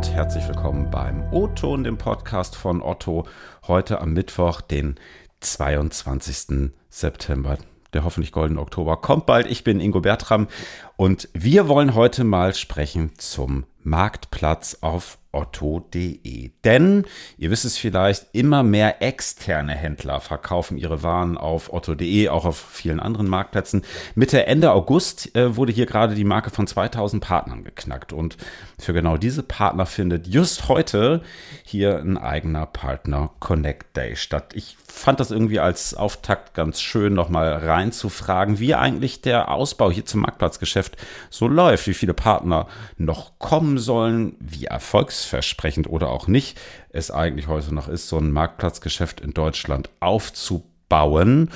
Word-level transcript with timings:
und 0.00 0.14
herzlich 0.14 0.48
willkommen 0.48 0.90
beim 0.90 1.30
O-Ton, 1.30 1.84
dem 1.84 1.98
Podcast 1.98 2.56
von 2.56 2.80
Otto. 2.80 3.26
Heute 3.68 4.00
am 4.00 4.14
Mittwoch, 4.14 4.62
den 4.62 4.94
22. 5.40 6.70
September. 6.88 7.58
Der 7.92 8.02
hoffentlich 8.02 8.32
goldene 8.32 8.62
Oktober 8.62 8.96
kommt 8.96 9.26
bald. 9.26 9.46
Ich 9.46 9.62
bin 9.62 9.78
Ingo 9.78 10.00
Bertram 10.00 10.48
und 10.96 11.28
wir 11.34 11.68
wollen 11.68 11.94
heute 11.94 12.24
mal 12.24 12.54
sprechen 12.54 13.12
zum 13.18 13.66
Marktplatz 13.82 14.78
auf 14.80 15.18
otto.de. 15.32 16.50
Denn, 16.64 17.04
ihr 17.38 17.50
wisst 17.50 17.64
es 17.64 17.78
vielleicht, 17.78 18.26
immer 18.32 18.62
mehr 18.62 19.02
externe 19.02 19.74
Händler 19.74 20.20
verkaufen 20.20 20.76
ihre 20.76 21.02
Waren 21.02 21.38
auf 21.38 21.72
otto.de, 21.72 22.28
auch 22.28 22.44
auf 22.44 22.58
vielen 22.58 23.00
anderen 23.00 23.28
Marktplätzen. 23.28 23.82
Mitte, 24.14 24.46
Ende 24.46 24.72
August 24.72 25.34
äh, 25.36 25.56
wurde 25.56 25.72
hier 25.72 25.86
gerade 25.86 26.14
die 26.14 26.24
Marke 26.24 26.50
von 26.50 26.66
2000 26.66 27.22
Partnern 27.22 27.64
geknackt. 27.64 28.12
Und 28.12 28.36
für 28.78 28.92
genau 28.92 29.16
diese 29.16 29.42
Partner 29.42 29.86
findet 29.86 30.26
just 30.26 30.68
heute 30.68 31.22
hier 31.64 31.98
ein 31.98 32.18
eigener 32.18 32.66
Partner 32.66 33.30
Connect 33.38 33.96
Day 33.96 34.16
statt. 34.16 34.52
Ich 34.54 34.76
fand 34.86 35.20
das 35.20 35.30
irgendwie 35.30 35.60
als 35.60 35.94
Auftakt 35.94 36.54
ganz 36.54 36.80
schön, 36.80 37.14
nochmal 37.14 37.52
reinzufragen, 37.52 38.58
wie 38.58 38.74
eigentlich 38.74 39.22
der 39.22 39.50
Ausbau 39.50 39.90
hier 39.90 40.04
zum 40.04 40.22
Marktplatzgeschäft 40.22 40.96
so 41.30 41.48
läuft, 41.48 41.86
wie 41.86 41.94
viele 41.94 42.14
Partner 42.14 42.66
noch 42.98 43.38
kommen 43.38 43.78
sollen, 43.78 44.36
wie 44.40 44.70
erfolgsversprechend 45.20 45.88
oder 45.88 46.08
auch 46.08 46.26
nicht 46.26 46.58
es 46.90 47.10
eigentlich 47.10 47.46
heute 47.46 47.74
noch 47.74 47.88
ist, 47.88 48.08
so 48.08 48.18
ein 48.18 48.32
Marktplatzgeschäft 48.32 49.20
in 49.20 49.32
Deutschland 49.32 49.90
aufzubauen 50.00 51.50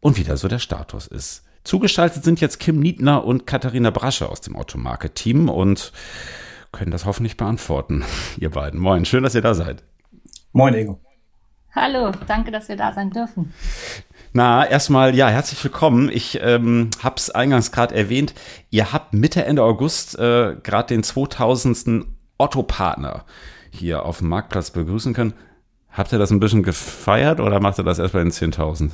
und 0.00 0.18
wie 0.18 0.24
da 0.24 0.36
so 0.36 0.48
der 0.48 0.58
Status 0.58 1.06
ist. 1.06 1.44
Zugeschaltet 1.62 2.24
sind 2.24 2.40
jetzt 2.40 2.60
Kim 2.60 2.78
Niedner 2.80 3.24
und 3.24 3.46
Katharina 3.46 3.90
Brasche 3.90 4.28
aus 4.28 4.42
dem 4.42 4.54
Automarket-Team 4.54 5.48
und 5.48 5.92
können 6.72 6.90
das 6.90 7.06
hoffentlich 7.06 7.36
beantworten, 7.36 8.04
ihr 8.36 8.50
beiden. 8.50 8.80
Moin, 8.80 9.04
schön, 9.04 9.22
dass 9.22 9.34
ihr 9.34 9.42
da 9.42 9.54
seid. 9.54 9.82
Moin, 10.52 10.74
Ingo. 10.74 11.00
Hallo, 11.74 12.12
danke, 12.28 12.52
dass 12.52 12.68
wir 12.68 12.76
da 12.76 12.92
sein 12.92 13.10
dürfen. 13.10 13.52
Na, 14.32 14.64
erstmal, 14.64 15.14
ja, 15.14 15.28
herzlich 15.28 15.62
willkommen. 15.64 16.08
Ich 16.12 16.38
ähm, 16.40 16.90
habe 17.02 17.16
es 17.16 17.30
eingangs 17.30 17.72
gerade 17.72 17.94
erwähnt. 17.94 18.34
Ihr 18.70 18.92
habt 18.92 19.12
Mitte, 19.12 19.44
Ende 19.44 19.62
August 19.62 20.16
äh, 20.18 20.56
gerade 20.62 20.88
den 20.88 21.02
2000. 21.02 22.13
Otto-Partner 22.38 23.24
hier 23.70 24.04
auf 24.04 24.18
dem 24.18 24.28
Marktplatz 24.28 24.70
begrüßen 24.70 25.14
können. 25.14 25.34
Habt 25.90 26.12
ihr 26.12 26.18
das 26.18 26.30
ein 26.30 26.40
bisschen 26.40 26.62
gefeiert 26.62 27.40
oder 27.40 27.60
macht 27.60 27.78
ihr 27.78 27.84
das 27.84 27.98
erst 27.98 28.12
bei 28.12 28.20
den 28.20 28.30
10.000? 28.30 28.90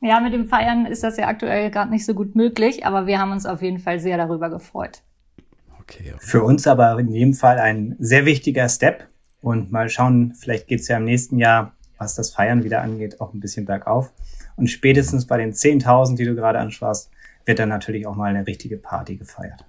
ja, 0.00 0.20
mit 0.20 0.32
dem 0.32 0.46
Feiern 0.46 0.86
ist 0.86 1.02
das 1.02 1.16
ja 1.16 1.26
aktuell 1.28 1.70
gerade 1.70 1.90
nicht 1.90 2.04
so 2.04 2.14
gut 2.14 2.34
möglich, 2.34 2.84
aber 2.84 3.06
wir 3.06 3.18
haben 3.18 3.32
uns 3.32 3.46
auf 3.46 3.62
jeden 3.62 3.78
Fall 3.78 4.00
sehr 4.00 4.16
darüber 4.16 4.50
gefreut. 4.50 5.02
Okay, 5.80 6.12
okay. 6.14 6.18
Für 6.18 6.44
uns 6.44 6.66
aber 6.66 6.98
in 6.98 7.08
jedem 7.08 7.34
Fall 7.34 7.58
ein 7.58 7.96
sehr 7.98 8.26
wichtiger 8.26 8.68
Step 8.68 9.08
und 9.40 9.72
mal 9.72 9.88
schauen, 9.88 10.34
vielleicht 10.38 10.68
geht 10.68 10.80
es 10.80 10.88
ja 10.88 10.98
im 10.98 11.04
nächsten 11.04 11.38
Jahr 11.38 11.72
was 12.00 12.14
das 12.14 12.30
Feiern 12.30 12.64
wieder 12.64 12.80
angeht, 12.80 13.20
auch 13.20 13.34
ein 13.34 13.40
bisschen 13.40 13.66
bergauf. 13.66 14.12
Und 14.56 14.68
spätestens 14.68 15.26
bei 15.26 15.36
den 15.36 15.52
10.000, 15.52 16.16
die 16.16 16.24
du 16.24 16.34
gerade 16.34 16.58
ansprachst, 16.58 17.10
wird 17.44 17.58
dann 17.58 17.68
natürlich 17.68 18.06
auch 18.06 18.16
mal 18.16 18.34
eine 18.34 18.46
richtige 18.46 18.78
Party 18.78 19.16
gefeiert. 19.16 19.64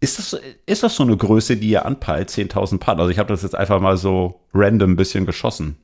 Ist 0.00 0.18
das, 0.18 0.40
ist 0.66 0.82
das 0.82 0.94
so 0.94 1.02
eine 1.02 1.16
Größe, 1.16 1.56
die 1.56 1.70
ihr 1.70 1.84
anpeilt, 1.84 2.30
10.000 2.30 2.78
Partner? 2.78 3.02
Also 3.02 3.10
ich 3.10 3.18
habe 3.18 3.30
das 3.30 3.42
jetzt 3.42 3.56
einfach 3.56 3.80
mal 3.80 3.96
so 3.96 4.40
random 4.54 4.92
ein 4.92 4.96
bisschen 4.96 5.26
geschossen. 5.26 5.76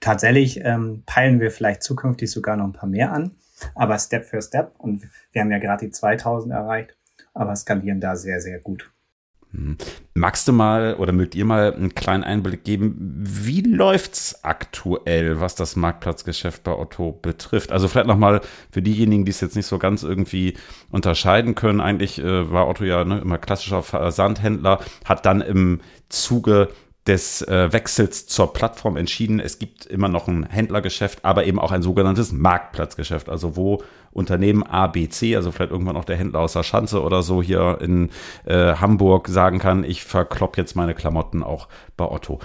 Tatsächlich 0.00 0.60
ähm, 0.64 1.02
peilen 1.04 1.40
wir 1.40 1.50
vielleicht 1.50 1.82
zukünftig 1.82 2.30
sogar 2.30 2.56
noch 2.56 2.64
ein 2.64 2.72
paar 2.72 2.88
mehr 2.88 3.12
an, 3.12 3.32
aber 3.74 3.98
Step 3.98 4.24
für 4.24 4.40
Step. 4.40 4.72
Und 4.78 5.02
wir 5.32 5.42
haben 5.42 5.50
ja 5.50 5.58
gerade 5.58 5.86
die 5.86 5.92
2.000 5.92 6.52
erreicht, 6.52 6.96
aber 7.34 7.54
skalieren 7.54 8.00
da 8.00 8.16
sehr, 8.16 8.40
sehr 8.40 8.60
gut. 8.60 8.90
Hm. 9.52 9.76
Magst 10.14 10.46
du 10.46 10.52
mal 10.52 10.94
oder 10.94 11.12
mögt 11.12 11.34
ihr 11.34 11.44
mal 11.44 11.74
einen 11.74 11.94
kleinen 11.94 12.22
Einblick 12.22 12.62
geben, 12.62 12.96
wie 12.98 13.62
läuft's 13.62 14.44
aktuell, 14.44 15.40
was 15.40 15.56
das 15.56 15.74
Marktplatzgeschäft 15.74 16.62
bei 16.62 16.72
Otto 16.72 17.18
betrifft? 17.20 17.72
Also 17.72 17.88
vielleicht 17.88 18.06
nochmal 18.06 18.42
für 18.70 18.82
diejenigen, 18.82 19.24
die 19.24 19.30
es 19.30 19.40
jetzt 19.40 19.56
nicht 19.56 19.66
so 19.66 19.78
ganz 19.78 20.04
irgendwie 20.04 20.56
unterscheiden 20.90 21.56
können. 21.56 21.80
Eigentlich 21.80 22.20
äh, 22.20 22.50
war 22.50 22.68
Otto 22.68 22.84
ja 22.84 23.04
ne, 23.04 23.18
immer 23.18 23.38
klassischer 23.38 23.82
Versandhändler, 23.82 24.80
hat 25.04 25.26
dann 25.26 25.40
im 25.40 25.80
Zuge 26.08 26.68
des 27.06 27.42
äh, 27.42 27.72
Wechsels 27.72 28.26
zur 28.26 28.52
Plattform 28.52 28.96
entschieden, 28.96 29.40
es 29.40 29.58
gibt 29.58 29.86
immer 29.86 30.08
noch 30.08 30.28
ein 30.28 30.44
Händlergeschäft, 30.44 31.24
aber 31.24 31.46
eben 31.46 31.58
auch 31.58 31.72
ein 31.72 31.82
sogenanntes 31.82 32.32
Marktplatzgeschäft, 32.32 33.28
also 33.28 33.56
wo 33.56 33.82
Unternehmen 34.12 34.62
A, 34.62 34.86
B, 34.86 35.08
C, 35.08 35.34
also 35.36 35.50
vielleicht 35.50 35.70
irgendwann 35.70 35.96
auch 35.96 36.04
der 36.04 36.16
Händler 36.16 36.40
aus 36.40 36.52
der 36.52 36.62
Schanze 36.62 37.02
oder 37.02 37.22
so 37.22 37.42
hier 37.42 37.78
in 37.80 38.10
äh, 38.44 38.74
Hamburg 38.74 39.28
sagen 39.28 39.58
kann, 39.58 39.84
ich 39.84 40.04
verklopp 40.04 40.58
jetzt 40.58 40.76
meine 40.76 40.94
Klamotten 40.94 41.42
auch 41.42 41.68
bei 41.96 42.04
Otto. 42.04 42.40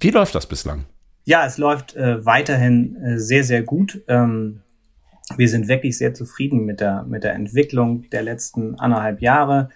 Wie 0.00 0.10
läuft 0.10 0.34
das 0.34 0.46
bislang? 0.46 0.84
Ja, 1.24 1.46
es 1.46 1.56
läuft 1.56 1.96
äh, 1.96 2.24
weiterhin 2.26 2.96
äh, 2.96 3.18
sehr, 3.18 3.44
sehr 3.44 3.62
gut. 3.62 4.02
Ähm, 4.08 4.60
wir 5.36 5.48
sind 5.48 5.68
wirklich 5.68 5.96
sehr 5.96 6.12
zufrieden 6.12 6.66
mit 6.66 6.80
der, 6.80 7.04
mit 7.04 7.24
der 7.24 7.34
Entwicklung 7.34 8.10
der 8.10 8.22
letzten 8.22 8.78
anderthalb 8.78 9.22
Jahre. 9.22 9.70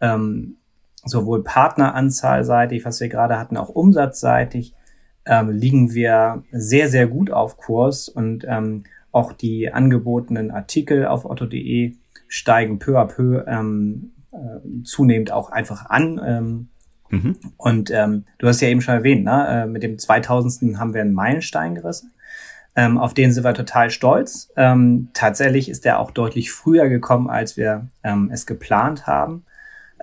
Ähm, 0.00 0.56
sowohl 1.04 1.42
Partneranzahlseitig, 1.42 2.84
was 2.84 3.00
wir 3.00 3.08
gerade 3.08 3.38
hatten, 3.38 3.56
auch 3.56 3.68
umsatzseitig, 3.68 4.74
ähm, 5.26 5.50
liegen 5.50 5.94
wir 5.94 6.42
sehr, 6.52 6.88
sehr 6.88 7.06
gut 7.06 7.30
auf 7.30 7.56
Kurs 7.56 8.08
und 8.08 8.44
ähm, 8.48 8.84
auch 9.12 9.32
die 9.32 9.72
angebotenen 9.72 10.50
Artikel 10.50 11.06
auf 11.06 11.24
otto.de 11.24 11.94
steigen 12.28 12.78
peu 12.78 12.98
à 12.98 13.06
peu 13.06 13.44
ähm, 13.46 14.12
äh, 14.32 14.82
zunehmend 14.82 15.30
auch 15.30 15.50
einfach 15.50 15.86
an. 15.86 16.20
Ähm, 16.24 16.68
mhm. 17.10 17.36
Und 17.56 17.90
ähm, 17.90 18.24
du 18.38 18.48
hast 18.48 18.60
ja 18.60 18.68
eben 18.68 18.80
schon 18.80 18.94
erwähnt, 18.94 19.24
ne? 19.24 19.64
äh, 19.64 19.66
mit 19.66 19.82
dem 19.82 19.98
2000. 19.98 20.78
haben 20.78 20.94
wir 20.94 21.02
einen 21.02 21.14
Meilenstein 21.14 21.74
gerissen. 21.74 22.12
Ähm, 22.76 22.98
auf 22.98 23.14
den 23.14 23.32
sind 23.32 23.44
wir 23.44 23.54
total 23.54 23.90
stolz. 23.90 24.50
Ähm, 24.56 25.08
tatsächlich 25.14 25.68
ist 25.68 25.84
der 25.84 26.00
auch 26.00 26.10
deutlich 26.10 26.50
früher 26.50 26.88
gekommen, 26.88 27.30
als 27.30 27.56
wir 27.56 27.86
ähm, 28.02 28.30
es 28.32 28.46
geplant 28.46 29.06
haben. 29.06 29.44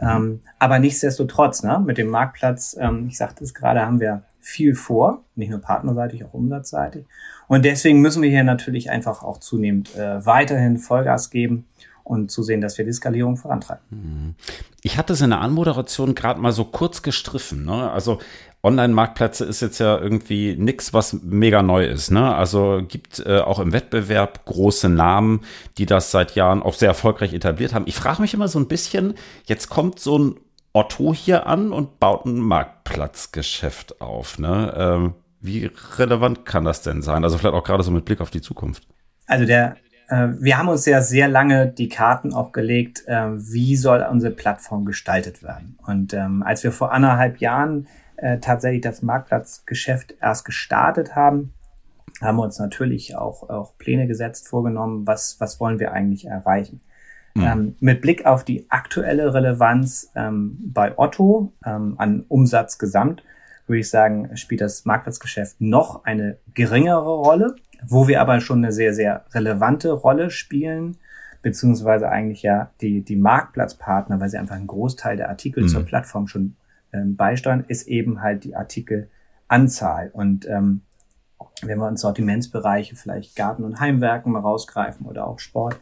Ähm, 0.01 0.41
aber 0.59 0.79
nichtsdestotrotz, 0.79 1.63
ne, 1.63 1.81
mit 1.85 1.97
dem 1.97 2.07
Marktplatz, 2.07 2.75
ähm, 2.79 3.07
ich 3.07 3.17
sagte 3.17 3.43
es 3.43 3.53
gerade, 3.53 3.81
haben 3.81 3.99
wir 3.99 4.23
viel 4.39 4.73
vor, 4.73 5.23
nicht 5.35 5.49
nur 5.49 5.59
partnerseitig, 5.59 6.25
auch 6.25 6.33
umsatzseitig. 6.33 7.05
Und 7.47 7.65
deswegen 7.65 8.01
müssen 8.01 8.23
wir 8.23 8.29
hier 8.29 8.43
natürlich 8.43 8.89
einfach 8.89 9.23
auch 9.23 9.39
zunehmend 9.39 9.95
äh, 9.95 10.25
weiterhin 10.25 10.77
Vollgas 10.77 11.29
geben 11.29 11.65
und 12.03 12.31
zusehen, 12.31 12.61
dass 12.61 12.77
wir 12.77 12.85
die 12.85 12.93
Skalierung 12.93 13.37
vorantreiben. 13.37 13.83
Mhm. 13.89 14.35
Ich 14.81 14.97
hatte 14.97 15.13
es 15.13 15.21
in 15.21 15.29
der 15.29 15.41
Anmoderation 15.41 16.15
gerade 16.15 16.41
mal 16.41 16.51
so 16.51 16.65
kurz 16.65 17.03
gestriffen. 17.03 17.65
Ne? 17.65 17.91
Also 17.91 18.19
Online-Marktplätze 18.63 19.45
ist 19.45 19.61
jetzt 19.61 19.79
ja 19.79 19.97
irgendwie 19.97 20.55
nichts, 20.55 20.93
was 20.93 21.13
mega 21.23 21.63
neu 21.63 21.85
ist. 21.85 22.11
Ne? 22.11 22.35
Also 22.35 22.81
gibt 22.87 23.23
äh, 23.25 23.39
auch 23.39 23.59
im 23.59 23.73
Wettbewerb 23.73 24.45
große 24.45 24.87
Namen, 24.87 25.41
die 25.77 25.87
das 25.87 26.11
seit 26.11 26.35
Jahren 26.35 26.61
auch 26.61 26.75
sehr 26.75 26.89
erfolgreich 26.89 27.33
etabliert 27.33 27.73
haben. 27.73 27.85
Ich 27.87 27.95
frage 27.95 28.21
mich 28.21 28.33
immer 28.33 28.47
so 28.47 28.59
ein 28.59 28.67
bisschen, 28.67 29.15
jetzt 29.45 29.69
kommt 29.69 29.99
so 29.99 30.19
ein 30.19 30.35
Otto 30.73 31.13
hier 31.13 31.47
an 31.47 31.73
und 31.73 31.99
baut 31.99 32.25
ein 32.25 32.39
Marktplatzgeschäft 32.39 33.99
auf. 33.99 34.37
Ne? 34.37 34.73
Ähm, 34.77 35.13
wie 35.41 35.71
relevant 35.97 36.45
kann 36.45 36.63
das 36.63 36.83
denn 36.83 37.01
sein? 37.01 37.23
Also 37.23 37.37
vielleicht 37.37 37.55
auch 37.55 37.63
gerade 37.63 37.83
so 37.83 37.91
mit 37.91 38.05
Blick 38.05 38.21
auf 38.21 38.29
die 38.29 38.41
Zukunft. 38.41 38.83
Also 39.25 39.45
der, 39.45 39.75
äh, 40.07 40.27
wir 40.39 40.59
haben 40.59 40.69
uns 40.69 40.85
ja 40.85 41.01
sehr 41.01 41.27
lange 41.27 41.67
die 41.67 41.89
Karten 41.89 42.33
auch 42.33 42.51
gelegt, 42.51 43.03
äh, 43.07 43.31
wie 43.31 43.75
soll 43.75 44.05
unsere 44.09 44.33
Plattform 44.33 44.85
gestaltet 44.85 45.41
werden. 45.41 45.79
Und 45.85 46.13
ähm, 46.13 46.43
als 46.43 46.63
wir 46.63 46.71
vor 46.71 46.91
anderthalb 46.91 47.39
Jahren 47.39 47.87
äh, 48.21 48.39
tatsächlich 48.39 48.81
das 48.81 49.01
Marktplatzgeschäft 49.01 50.15
erst 50.21 50.45
gestartet 50.45 51.15
haben, 51.15 51.53
haben 52.21 52.37
wir 52.37 52.43
uns 52.43 52.59
natürlich 52.59 53.15
auch, 53.15 53.49
auch 53.49 53.77
Pläne 53.77 54.07
gesetzt, 54.07 54.47
vorgenommen, 54.47 55.07
was, 55.07 55.39
was 55.39 55.59
wollen 55.59 55.79
wir 55.79 55.91
eigentlich 55.91 56.25
erreichen. 56.25 56.81
Mhm. 57.33 57.43
Ähm, 57.43 57.75
mit 57.79 58.01
Blick 58.01 58.25
auf 58.25 58.43
die 58.43 58.69
aktuelle 58.69 59.33
Relevanz 59.33 60.11
ähm, 60.15 60.57
bei 60.61 60.97
Otto 60.97 61.53
ähm, 61.65 61.95
an 61.97 62.25
Umsatz 62.27 62.77
gesamt, 62.77 63.23
würde 63.67 63.79
ich 63.79 63.89
sagen, 63.89 64.35
spielt 64.35 64.61
das 64.61 64.85
Marktplatzgeschäft 64.85 65.59
noch 65.59 66.03
eine 66.03 66.37
geringere 66.53 67.15
Rolle, 67.15 67.55
wo 67.87 68.07
wir 68.07 68.21
aber 68.21 68.39
schon 68.41 68.59
eine 68.59 68.71
sehr, 68.71 68.93
sehr 68.93 69.25
relevante 69.33 69.91
Rolle 69.91 70.29
spielen, 70.29 70.97
beziehungsweise 71.41 72.09
eigentlich 72.09 72.43
ja 72.43 72.69
die, 72.81 73.01
die 73.01 73.15
Marktplatzpartner, 73.15 74.19
weil 74.19 74.29
sie 74.29 74.37
einfach 74.37 74.55
einen 74.55 74.67
Großteil 74.67 75.17
der 75.17 75.29
Artikel 75.29 75.63
mhm. 75.63 75.69
zur 75.69 75.83
Plattform 75.83 76.27
schon 76.27 76.55
ähm, 76.93 77.15
beisteuern, 77.15 77.65
ist 77.67 77.87
eben 77.87 78.21
halt 78.21 78.43
die 78.43 78.55
Artikelanzahl. 78.55 80.09
Und 80.13 80.47
ähm, 80.47 80.81
wenn 81.63 81.79
wir 81.79 81.87
uns 81.87 82.01
Sortimentsbereiche, 82.01 82.95
vielleicht 82.95 83.35
Garten- 83.35 83.63
und 83.63 83.79
Heimwerken 83.79 84.31
mal 84.31 84.39
rausgreifen 84.39 85.05
oder 85.05 85.27
auch 85.27 85.39
Sport, 85.39 85.79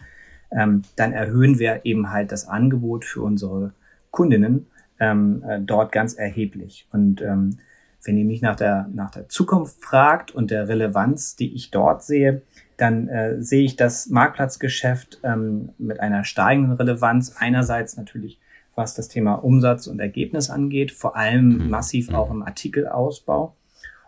ähm, 0.52 0.84
dann 0.96 1.14
erhöhen 1.14 1.60
wir 1.60 1.82
eben 1.86 2.12
halt 2.12 2.32
das 2.32 2.48
Angebot 2.48 3.06
für 3.06 3.22
unsere 3.22 3.74
Kundinnen 4.12 4.68
ähm, 5.00 5.44
äh, 5.48 5.60
dort 5.60 5.92
ganz 5.92 6.14
erheblich. 6.14 6.88
Und 6.92 7.22
ähm, 7.22 7.60
wenn 8.04 8.18
ihr 8.18 8.26
mich 8.26 8.42
nach 8.42 8.56
der, 8.56 8.90
nach 8.94 9.12
der 9.12 9.30
Zukunft 9.30 9.82
fragt 9.82 10.32
und 10.32 10.52
der 10.52 10.68
Relevanz, 10.68 11.36
die 11.36 11.54
ich 11.54 11.72
dort 11.72 12.04
sehe, 12.04 12.42
dann 12.78 13.10
äh, 13.10 13.42
sehe 13.42 13.64
ich 13.64 13.76
das 13.76 14.08
Marktplatzgeschäft 14.10 15.20
ähm, 15.24 15.70
mit 15.78 16.00
einer 16.00 16.24
steigenden 16.24 16.78
Relevanz 16.78 17.36
einerseits 17.38 17.98
natürlich 17.98 18.40
was 18.80 18.96
das 18.96 19.10
Thema 19.10 19.34
Umsatz 19.34 19.86
und 19.88 20.00
Ergebnis 20.00 20.50
angeht, 20.50 20.92
vor 20.92 21.16
allem 21.18 21.66
mhm. 21.66 21.70
massiv 21.70 22.12
auch 22.14 22.31
im 22.31 22.42
Artikelausbau. 22.42 23.54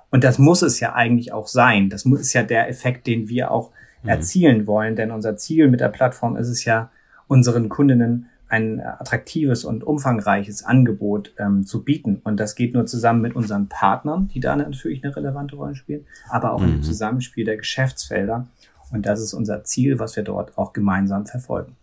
Und 0.10 0.24
das 0.24 0.40
muss 0.40 0.62
es 0.62 0.80
ja 0.80 0.94
eigentlich 0.94 1.34
auch 1.34 1.48
sein. 1.48 1.90
Das 1.90 2.06
ist 2.06 2.34
ja 2.34 2.42
der 2.42 2.70
Effekt, 2.70 3.06
den 3.06 3.28
wir 3.28 3.52
auch 3.52 3.72
mhm. 4.02 4.10
erzielen 4.10 4.68
wollen, 4.68 4.96
denn 4.96 5.12
unser 5.12 5.36
Ziel 5.36 5.68
mit 5.68 5.82
der 5.82 5.90
Plattform 5.90 6.38
ist 6.38 6.48
es 6.48 6.66
ja, 6.66 6.90
unseren 7.28 7.70
Kundinnen 7.70 8.30
ein 8.48 8.82
attraktives 8.82 9.64
und 9.64 9.84
umfangreiches 9.84 10.66
Angebot 10.66 11.34
ähm, 11.38 11.66
zu 11.66 11.84
bieten. 11.84 12.22
Und 12.24 12.40
das 12.40 12.56
geht 12.56 12.74
nur 12.74 12.86
zusammen 12.86 13.22
mit 13.22 13.36
unseren 13.36 13.68
Partnern, 13.68 14.28
die 14.28 14.42
da 14.42 14.56
natürlich 14.56 15.04
eine 15.04 15.16
relevante 15.16 15.56
Rolle 15.56 15.76
spielen, 15.76 16.06
aber 16.30 16.54
auch 16.54 16.62
mhm. 16.62 16.76
im 16.76 16.84
Zusammenspiel 16.84 17.46
der 17.46 17.58
Geschäftsfelder. 17.58 18.48
Und 18.92 19.06
das 19.06 19.22
ist 19.22 19.34
unser 19.34 19.64
Ziel, 19.64 20.00
was 20.00 20.16
wir 20.16 20.24
dort 20.24 20.58
auch 20.58 20.74
gemeinsam 20.74 21.26
verfolgen. 21.26 21.78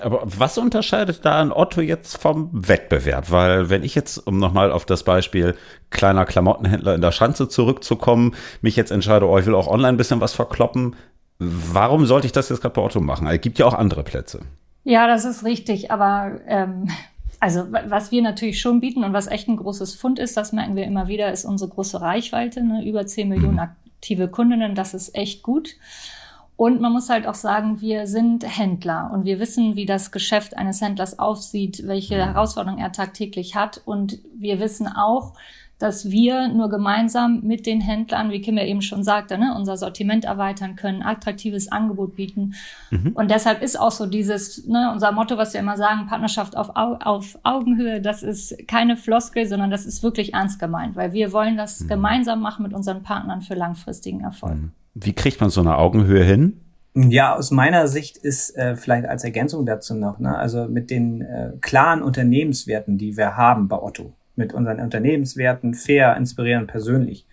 Aber 0.00 0.22
was 0.24 0.58
unterscheidet 0.58 1.24
da 1.24 1.40
ein 1.40 1.52
Otto 1.52 1.80
jetzt 1.80 2.16
vom 2.16 2.50
Wettbewerb? 2.52 3.30
Weil 3.30 3.68
wenn 3.68 3.82
ich 3.82 3.94
jetzt, 3.94 4.18
um 4.18 4.38
nochmal 4.38 4.70
auf 4.70 4.86
das 4.86 5.02
Beispiel 5.02 5.56
kleiner 5.90 6.24
Klamottenhändler 6.24 6.94
in 6.94 7.00
der 7.00 7.12
Schanze 7.12 7.48
zurückzukommen, 7.48 8.34
mich 8.60 8.76
jetzt 8.76 8.92
entscheide, 8.92 9.28
oh, 9.28 9.38
ich 9.38 9.46
will 9.46 9.56
auch 9.56 9.66
online 9.66 9.88
ein 9.88 9.96
bisschen 9.96 10.20
was 10.20 10.34
verkloppen, 10.34 10.94
warum 11.38 12.06
sollte 12.06 12.26
ich 12.26 12.32
das 12.32 12.48
jetzt 12.48 12.60
gerade 12.60 12.74
bei 12.74 12.82
Otto 12.82 13.00
machen? 13.00 13.26
Es 13.26 13.40
gibt 13.40 13.58
ja 13.58 13.66
auch 13.66 13.74
andere 13.74 14.04
Plätze. 14.04 14.40
Ja, 14.84 15.06
das 15.06 15.24
ist 15.24 15.44
richtig. 15.44 15.90
Aber 15.90 16.40
ähm, 16.46 16.88
also 17.40 17.66
was 17.70 18.12
wir 18.12 18.22
natürlich 18.22 18.60
schon 18.60 18.80
bieten 18.80 19.02
und 19.02 19.12
was 19.12 19.26
echt 19.26 19.48
ein 19.48 19.56
großes 19.56 19.94
Fund 19.94 20.20
ist, 20.20 20.36
das 20.36 20.52
merken 20.52 20.76
wir 20.76 20.84
immer 20.84 21.08
wieder, 21.08 21.32
ist 21.32 21.44
unsere 21.44 21.70
große 21.70 22.00
Reichweite. 22.00 22.62
Ne? 22.62 22.84
Über 22.84 23.04
10 23.04 23.28
Millionen 23.28 23.54
mhm. 23.54 23.58
aktive 23.58 24.28
Kundinnen, 24.28 24.76
das 24.76 24.94
ist 24.94 25.14
echt 25.16 25.42
gut. 25.42 25.70
Und 26.56 26.80
man 26.80 26.92
muss 26.92 27.08
halt 27.08 27.26
auch 27.26 27.34
sagen, 27.34 27.80
wir 27.80 28.06
sind 28.06 28.44
Händler 28.46 29.10
und 29.12 29.24
wir 29.24 29.40
wissen, 29.40 29.74
wie 29.74 29.86
das 29.86 30.12
Geschäft 30.12 30.56
eines 30.56 30.80
Händlers 30.80 31.18
aussieht, 31.18 31.82
welche 31.86 32.16
mhm. 32.16 32.20
Herausforderungen 32.20 32.80
er 32.80 32.92
tagtäglich 32.92 33.56
hat. 33.56 33.80
Und 33.84 34.18
wir 34.36 34.60
wissen 34.60 34.86
auch, 34.86 35.34
dass 35.82 36.10
wir 36.12 36.46
nur 36.46 36.68
gemeinsam 36.68 37.40
mit 37.42 37.66
den 37.66 37.80
Händlern, 37.80 38.30
wie 38.30 38.40
Kim 38.40 38.56
ja 38.56 38.64
eben 38.64 38.82
schon 38.82 39.02
sagte, 39.02 39.36
ne, 39.36 39.52
unser 39.56 39.76
Sortiment 39.76 40.24
erweitern 40.24 40.76
können, 40.76 41.02
attraktives 41.02 41.72
Angebot 41.72 42.14
bieten. 42.14 42.54
Mhm. 42.90 43.12
Und 43.14 43.32
deshalb 43.32 43.62
ist 43.62 43.78
auch 43.78 43.90
so 43.90 44.06
dieses, 44.06 44.64
ne, 44.68 44.90
unser 44.92 45.10
Motto, 45.10 45.36
was 45.38 45.54
wir 45.54 45.60
immer 45.60 45.76
sagen, 45.76 46.06
Partnerschaft 46.06 46.56
auf, 46.56 46.70
auf 46.76 47.36
Augenhöhe, 47.42 48.00
das 48.00 48.22
ist 48.22 48.68
keine 48.68 48.96
Floskel, 48.96 49.46
sondern 49.46 49.72
das 49.72 49.84
ist 49.84 50.04
wirklich 50.04 50.34
ernst 50.34 50.60
gemeint, 50.60 50.94
weil 50.94 51.12
wir 51.12 51.32
wollen 51.32 51.56
das 51.56 51.80
mhm. 51.80 51.88
gemeinsam 51.88 52.40
machen 52.40 52.62
mit 52.62 52.74
unseren 52.74 53.02
Partnern 53.02 53.40
für 53.40 53.54
langfristigen 53.54 54.20
Erfolg. 54.20 54.54
Mhm. 54.54 54.72
Wie 54.94 55.14
kriegt 55.14 55.40
man 55.40 55.50
so 55.50 55.60
eine 55.60 55.76
Augenhöhe 55.76 56.24
hin? 56.24 56.60
Ja, 56.94 57.34
aus 57.34 57.50
meiner 57.50 57.88
Sicht 57.88 58.18
ist 58.18 58.54
äh, 58.56 58.76
vielleicht 58.76 59.06
als 59.06 59.24
Ergänzung 59.24 59.64
dazu 59.64 59.94
noch, 59.94 60.18
ne, 60.18 60.36
also 60.36 60.66
mit 60.68 60.90
den 60.90 61.22
äh, 61.22 61.52
klaren 61.62 62.02
Unternehmenswerten, 62.02 62.98
die 62.98 63.16
wir 63.16 63.36
haben 63.36 63.68
bei 63.68 63.80
Otto, 63.80 64.12
mit 64.36 64.52
unseren 64.52 64.78
Unternehmenswerten, 64.78 65.72
fair, 65.72 66.14
inspirieren, 66.16 66.66
persönlich, 66.66 67.26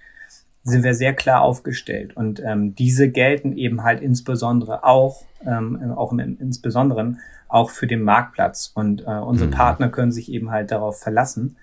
sind 0.63 0.83
wir 0.83 0.93
sehr 0.93 1.13
klar 1.13 1.41
aufgestellt. 1.41 2.15
Und 2.15 2.41
ähm, 2.41 2.73
diese 2.75 3.09
gelten 3.09 3.51
eben 3.51 3.83
halt 3.83 3.99
insbesondere 4.01 4.85
auch, 4.85 5.23
ähm, 5.45 5.93
auch 5.93 6.13
im, 6.13 6.19
insbesondere 6.39 7.17
auch 7.49 7.69
für 7.69 7.87
den 7.87 8.01
Marktplatz. 8.01 8.71
Und 8.73 9.01
äh, 9.01 9.19
unsere 9.19 9.49
mhm. 9.49 9.53
Partner 9.53 9.89
können 9.89 10.13
sich 10.13 10.31
eben 10.31 10.51
halt 10.51 10.71
darauf 10.71 10.99
verlassen, 10.99 11.57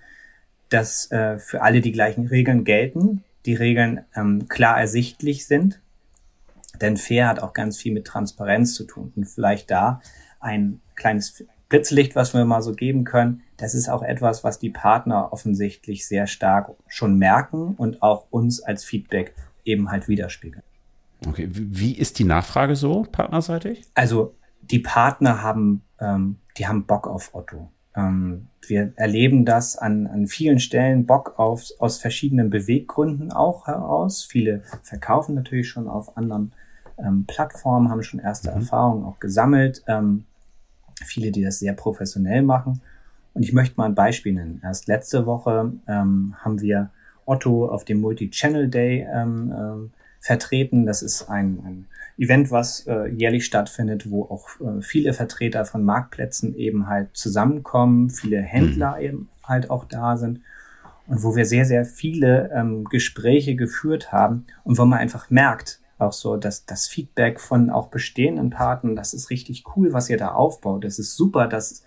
dass 0.69 1.10
äh, 1.10 1.38
für 1.38 1.62
alle 1.62 1.81
die 1.81 1.93
gleichen 1.93 2.26
Regeln 2.26 2.64
gelten, 2.64 3.22
die 3.46 3.54
Regeln 3.54 4.00
ähm, 4.14 4.48
klar 4.48 4.78
ersichtlich 4.78 5.46
sind 5.46 5.81
denn 6.82 6.96
fair 6.96 7.28
hat 7.28 7.40
auch 7.40 7.52
ganz 7.52 7.78
viel 7.78 7.93
mit 7.93 8.06
Transparenz 8.06 8.75
zu 8.75 8.84
tun. 8.84 9.12
Und 9.17 9.25
vielleicht 9.25 9.70
da 9.70 10.00
ein 10.40 10.81
kleines 10.94 11.44
Blitzlicht, 11.69 12.14
was 12.14 12.34
wir 12.34 12.44
mal 12.44 12.62
so 12.62 12.73
geben 12.73 13.05
können. 13.05 13.43
Das 13.56 13.75
ist 13.75 13.88
auch 13.88 14.02
etwas, 14.02 14.44
was 14.44 14.58
die 14.58 14.70
Partner 14.70 15.32
offensichtlich 15.32 16.06
sehr 16.06 16.26
stark 16.26 16.70
schon 16.88 17.19
merken 17.19 17.75
und 17.76 18.02
auch 18.02 18.26
uns 18.31 18.62
als 18.62 18.84
Feedback 18.84 19.34
eben 19.64 19.90
halt 19.90 20.08
widerspiegeln. 20.08 20.62
Okay, 21.26 21.49
wie 21.50 21.96
ist 21.96 22.19
die 22.19 22.25
Nachfrage 22.25 22.76
so 22.76 23.06
partnerseitig? 23.11 23.82
Also 23.94 24.34
die 24.61 24.79
Partner 24.79 25.43
haben, 25.43 25.82
ähm, 25.99 26.37
die 26.56 26.67
haben 26.67 26.87
Bock 26.87 27.08
auf 27.08 27.34
Otto. 27.34 27.70
Ähm, 27.96 28.49
wir 28.69 28.93
erleben 28.96 29.44
das 29.44 29.76
an, 29.76 30.06
an 30.06 30.26
vielen 30.26 30.58
Stellen 30.58 31.06
Bock 31.06 31.38
auf, 31.38 31.64
aus 31.79 31.99
verschiedenen 31.99 32.50
Beweggründen 32.50 33.32
auch 33.32 33.67
heraus. 33.67 34.25
Viele 34.25 34.62
verkaufen 34.82 35.34
natürlich 35.34 35.69
schon 35.69 35.88
auf 35.88 36.17
anderen 36.17 36.52
ähm, 36.98 37.25
Plattformen, 37.26 37.90
haben 37.90 38.02
schon 38.02 38.20
erste 38.20 38.50
mhm. 38.50 38.56
Erfahrungen 38.56 39.04
auch 39.04 39.19
gesammelt. 39.19 39.82
Ähm, 39.87 40.25
viele, 41.04 41.31
die 41.31 41.43
das 41.43 41.58
sehr 41.58 41.75
professionell 41.75 42.43
machen. 42.43 42.81
Und 43.34 43.43
ich 43.43 43.52
möchte 43.52 43.75
mal 43.76 43.84
ein 43.84 43.94
Beispiel 43.94 44.32
nennen. 44.32 44.60
Erst 44.64 44.87
letzte 44.87 45.26
Woche 45.26 45.72
ähm, 45.87 46.34
haben 46.38 46.60
wir 46.60 46.90
Otto 47.26 47.69
auf 47.69 47.84
dem 47.84 48.00
Multi-Channel 48.00 48.69
Day 48.69 49.06
ähm, 49.12 49.52
ähm, 49.54 49.90
vertreten. 50.20 50.87
Das 50.87 51.02
ist 51.02 51.28
ein, 51.28 51.60
ein 51.64 51.87
Event, 52.16 52.50
was 52.50 52.87
äh, 52.87 53.08
jährlich 53.08 53.44
stattfindet, 53.44 54.10
wo 54.10 54.25
auch 54.25 54.48
äh, 54.60 54.81
viele 54.81 55.12
Vertreter 55.12 55.66
von 55.66 55.84
Marktplätzen 55.84 56.56
eben 56.56 56.87
halt 56.87 57.10
zusammenkommen, 57.12 58.08
viele 58.08 58.40
Händler 58.40 58.96
mhm. 58.96 59.02
eben 59.02 59.28
halt 59.44 59.69
auch 59.70 59.84
da 59.84 60.16
sind 60.16 60.40
und 61.06 61.22
wo 61.22 61.37
wir 61.37 61.44
sehr, 61.44 61.66
sehr 61.66 61.84
viele 61.84 62.50
ähm, 62.54 62.84
Gespräche 62.84 63.54
geführt 63.54 64.12
haben 64.12 64.46
und 64.64 64.78
wo 64.78 64.84
man 64.84 64.98
einfach 64.98 65.31
merkt, 65.31 65.81
auch 65.98 66.12
so 66.12 66.37
dass 66.37 66.66
das 66.66 66.87
Feedback 66.87 67.40
von 67.40 67.70
auch 67.70 67.88
bestehenden 67.88 68.50
Partnern, 68.50 68.96
das 68.96 69.14
ist 69.14 69.31
richtig 69.31 69.64
cool, 69.76 69.93
was 69.93 70.10
ihr 70.10 70.19
da 70.19 70.32
aufbaut. 70.32 70.84
Das 70.84 70.98
ist 70.98 71.16
super, 71.16 71.48
dass 71.48 71.82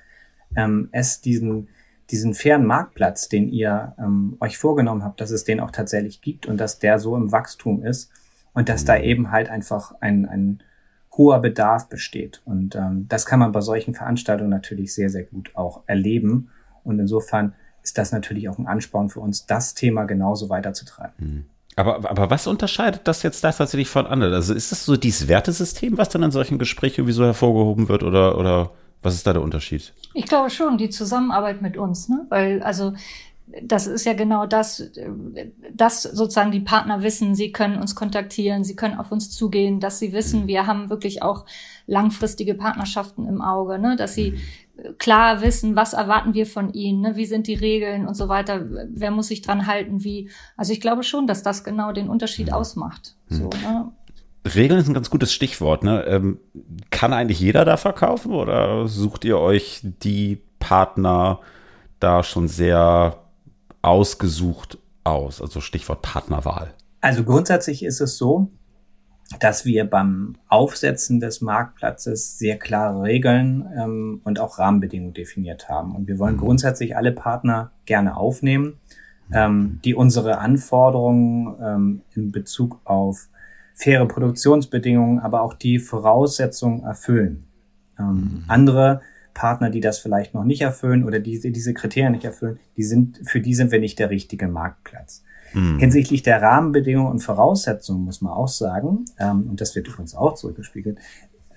ähm, 0.56 0.90
es 0.92 1.22
diesen, 1.22 1.70
diesen 2.10 2.34
fairen 2.34 2.66
Marktplatz, 2.66 3.30
den 3.30 3.50
ihr 3.50 3.96
ähm, 4.00 4.38
euch 4.40 4.58
vorgenommen 4.58 5.04
habt, 5.04 5.22
dass 5.22 5.32
es 5.32 5.44
den 5.44 5.60
auch 5.60 5.72
tatsächlich 5.72 6.22
gibt 6.22 6.48
und 6.48 6.58
dass 6.58 6.80
der 6.80 7.00
so 7.00 7.16
im 7.16 7.32
Wachstum 7.32 7.84
ist 7.84 8.12
und 8.54 8.68
dass 8.68 8.86
da 8.86 8.98
mhm. 8.98 9.04
eben 9.04 9.32
halt 9.32 9.50
einfach 9.50 9.94
ein, 10.02 10.26
ein 10.26 10.64
hoher 11.16 11.40
Bedarf 11.40 11.90
besteht. 11.90 12.42
Und 12.46 12.76
ähm, 12.76 13.06
das 13.10 13.26
kann 13.26 13.40
man 13.40 13.52
bei 13.52 13.62
solchen 13.62 13.94
Veranstaltungen 13.94 14.50
natürlich 14.50 14.94
sehr, 14.94 15.10
sehr 15.10 15.24
gut 15.24 15.56
auch 15.56 15.84
erleben. 15.86 16.50
Und 16.84 16.98
insofern 17.00 17.54
ist 17.84 17.98
das 17.98 18.12
natürlich 18.12 18.50
auch 18.50 18.58
ein 18.58 18.68
Ansporn 18.68 19.10
für 19.10 19.20
uns, 19.20 19.46
das 19.46 19.76
Thema 19.76 20.06
genauso 20.06 20.50
weiterzutreiben. 20.50 21.14
Mhm. 21.18 21.46
Aber, 21.80 22.10
aber 22.10 22.30
was 22.30 22.46
unterscheidet 22.46 23.02
das 23.06 23.24
jetzt 23.24 23.44
das 23.44 23.58
tatsächlich 23.58 23.88
von 23.88 24.06
anderen? 24.06 24.34
Also 24.34 24.54
ist 24.54 24.72
das 24.72 24.84
so 24.84 24.98
dieses 24.98 25.30
Wertesystem, 25.30 25.98
was 25.98 26.10
dann 26.10 26.24
in 26.24 26.32
solchen 26.32 26.60
Gesprächen 26.60 27.02
irgendwie 27.02 27.14
so 27.14 27.24
hervorgehoben 27.24 27.88
wird 27.88 28.04
oder, 28.04 28.38
oder 28.38 28.72
was 29.02 29.16
ist 29.16 29.26
da 29.26 29.32
der 29.32 29.42
Unterschied? 29.42 29.94
Ich 30.14 30.26
glaube 30.26 30.50
schon, 30.50 30.78
die 30.78 30.90
Zusammenarbeit 30.90 31.62
mit 31.62 31.78
uns, 31.78 32.10
ne? 32.10 32.26
Weil, 32.28 32.62
also, 32.64 32.94
das 33.64 33.88
ist 33.88 34.06
ja 34.06 34.14
genau 34.14 34.46
das, 34.46 34.92
dass 35.74 36.04
sozusagen 36.04 36.52
die 36.52 36.60
Partner 36.60 37.02
wissen, 37.02 37.34
sie 37.34 37.52
können 37.52 37.78
uns 37.78 37.96
kontaktieren, 37.96 38.64
sie 38.64 38.76
können 38.76 39.00
auf 39.00 39.12
uns 39.12 39.32
zugehen, 39.32 39.80
dass 39.80 40.00
sie 40.00 40.14
wissen, 40.14 40.44
mhm. 40.44 40.48
wir 40.48 40.68
haben 40.68 40.90
wirklich 40.90 41.24
auch 41.24 41.46
langfristige 41.88 42.54
Partnerschaften 42.54 43.26
im 43.26 43.42
Auge, 43.42 43.80
ne? 43.80 43.96
dass 43.96 44.14
sie 44.14 44.32
mhm 44.32 44.40
klar 44.98 45.42
wissen, 45.42 45.76
was 45.76 45.94
erwarten 45.94 46.34
wir 46.34 46.46
von 46.46 46.74
ihnen, 46.74 47.02
ne? 47.02 47.16
wie 47.16 47.26
sind 47.26 47.48
die 47.48 47.56
Regeln 47.56 48.08
und 48.08 48.16
so 48.16 48.30
weiter, 48.30 48.66
wer 48.90 49.12
muss 49.12 49.28
sich 49.28 49.42
dran 49.42 49.68
halten, 49.68 50.04
wie. 50.04 50.30
Also 50.58 50.74
ich 50.74 50.82
glaube 50.82 51.04
schon, 51.04 51.28
dass 51.28 51.44
das 51.44 51.64
genau 51.64 51.92
den 51.92 52.10
Unterschied 52.10 52.48
mhm. 52.48 52.54
ausmacht. 52.54 53.16
So, 53.28 53.50
hm. 53.52 53.62
ne? 53.62 53.92
Regeln 54.56 54.80
ist 54.80 54.88
ein 54.88 54.94
ganz 54.94 55.10
gutes 55.10 55.34
Stichwort. 55.34 55.84
Ne? 55.84 56.04
Ähm, 56.06 56.40
kann 56.92 57.14
eigentlich 57.14 57.40
jeder 57.40 57.66
da 57.66 57.78
verkaufen 57.78 58.34
oder 58.34 58.88
sucht 58.88 59.26
ihr 59.26 59.38
euch 59.38 59.82
die 59.84 60.42
Partner 60.60 61.40
da 62.00 62.24
schon 62.24 62.48
sehr 62.48 63.18
ausgesucht 63.82 64.78
aus? 65.04 65.42
Also 65.42 65.62
Stichwort 65.62 66.02
Partnerwahl. 66.02 66.74
Also 67.02 67.24
grundsätzlich 67.24 67.84
ist 67.84 68.02
es 68.02 68.18
so, 68.18 68.50
dass 69.38 69.64
wir 69.64 69.86
beim 69.86 70.38
Aufsetzen 70.48 71.20
des 71.20 71.42
Marktplatzes 71.42 72.40
sehr 72.40 72.58
klare 72.58 73.04
Regeln 73.04 73.68
ähm, 73.78 74.22
und 74.24 74.40
auch 74.40 74.58
Rahmenbedingungen 74.58 75.14
definiert 75.14 75.70
haben. 75.70 75.96
Und 75.96 76.08
wir 76.08 76.18
wollen 76.18 76.36
mhm. 76.36 76.40
grundsätzlich 76.40 76.98
alle 76.98 77.12
Partner 77.12 77.72
gerne 77.86 78.18
aufnehmen, 78.18 78.78
ähm, 79.32 79.80
die 79.86 79.94
unsere 79.94 80.40
Anforderungen 80.40 81.56
ähm, 81.62 82.02
in 82.16 82.32
Bezug 82.32 82.80
auf 82.86 83.30
faire 83.76 84.08
Produktionsbedingungen, 84.08 85.20
aber 85.20 85.42
auch 85.44 85.54
die 85.54 85.78
Voraussetzungen 85.78 86.84
erfüllen. 86.84 87.46
Ähm, 88.00 88.06
mhm. 88.06 88.44
Andere 88.48 89.02
Partner, 89.36 89.70
die 89.70 89.80
das 89.80 90.00
vielleicht 90.00 90.34
noch 90.34 90.44
nicht 90.44 90.62
erfüllen 90.62 91.04
oder 91.04 91.20
diese, 91.20 91.52
diese 91.52 91.76
Kriterien 91.76 92.14
nicht 92.14 92.26
erfüllen, 92.26 92.60
die 92.78 92.84
sind, 92.84 93.22
für 93.26 93.40
die 93.40 93.54
sind 93.54 93.72
wir 93.72 93.80
nicht 93.80 94.00
der 94.00 94.10
richtige 94.10 94.48
Marktplatz. 94.48 95.24
Mhm. 95.54 95.80
Hinsichtlich 95.80 96.24
der 96.24 96.42
Rahmenbedingungen 96.42 97.12
und 97.12 97.20
Voraussetzungen 97.20 98.06
muss 98.06 98.22
man 98.22 98.34
auch 98.34 98.48
sagen, 98.48 99.06
ähm, 99.20 99.50
und 99.50 99.62
das 99.62 99.76
wird 99.76 99.88
übrigens 99.88 100.16
auch 100.16 100.36
zurückgespiegelt, 100.36 101.00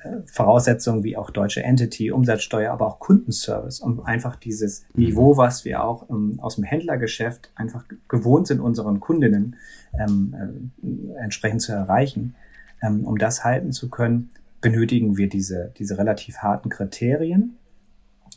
äh, 0.02 0.16
Voraussetzungen 0.26 1.04
wie 1.04 1.16
auch 1.16 1.30
deutsche 1.30 1.62
Entity, 1.62 2.10
Umsatzsteuer, 2.10 2.72
aber 2.72 2.86
auch 2.86 2.98
Kundenservice, 2.98 3.80
um 3.80 4.04
einfach 4.04 4.36
dieses 4.36 4.84
mhm. 4.94 5.04
Niveau, 5.04 5.36
was 5.36 5.64
wir 5.64 5.84
auch 5.84 6.08
ähm, 6.10 6.38
aus 6.40 6.56
dem 6.56 6.64
Händlergeschäft 6.64 7.50
einfach 7.54 7.84
gewohnt 8.08 8.46
sind, 8.46 8.60
unseren 8.60 9.00
Kundinnen 9.00 9.56
ähm, 9.98 10.72
äh, 10.82 11.22
entsprechend 11.22 11.62
zu 11.62 11.72
erreichen, 11.72 12.34
ähm, 12.82 13.04
um 13.04 13.18
das 13.18 13.44
halten 13.44 13.72
zu 13.72 13.88
können, 13.90 14.30
benötigen 14.60 15.16
wir 15.16 15.28
diese, 15.28 15.72
diese 15.76 15.98
relativ 15.98 16.38
harten 16.38 16.70
Kriterien. 16.70 17.56